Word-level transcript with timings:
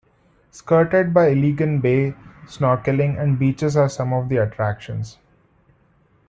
Skirted 0.49 1.13
by 1.13 1.27
Iligan 1.29 1.79
Bay, 1.79 2.15
snorkeling 2.47 3.21
and 3.21 3.37
beaches 3.37 3.77
are 3.77 3.87
some 3.87 4.13
of 4.13 4.29
the 4.29 4.37
attractions. 4.37 5.19